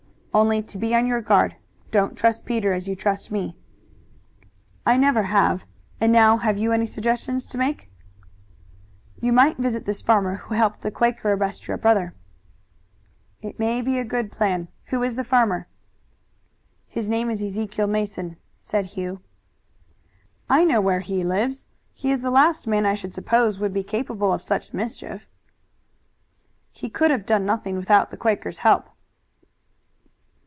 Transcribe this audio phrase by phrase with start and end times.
[0.33, 1.57] "Only to be on your guard.
[1.91, 3.53] Don't trust Peter as you trust me."
[4.85, 5.65] "I never have.
[5.99, 7.91] And now have you any suggestions to make?"
[9.19, 12.13] "You might visit this farmer who helped the Quaker arrest your brother."
[13.41, 14.69] "It may be a good plan.
[14.85, 15.67] Who is the farmer?"
[16.87, 18.37] "His name is Ezekiel Mason."
[20.49, 21.65] "I know where he lives.
[21.93, 25.23] He is the last man I should suppose would be capable of such mischief."
[26.71, 28.87] "He could have done nothing without the Quaker's help."